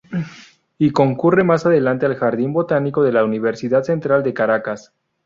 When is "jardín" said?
2.15-2.53